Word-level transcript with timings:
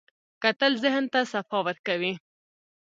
کتل 0.43 0.73
ذهن 0.83 1.03
ته 1.13 1.19
صفا 1.31 1.57
ورکوي 1.65 2.13